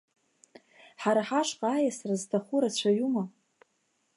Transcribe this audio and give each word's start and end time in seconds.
Ҳара 1.01 1.21
ҳашҟа 1.27 1.69
аиасра 1.73 2.15
зҭаху 2.21 2.57
рацәаҩума? 2.61 3.23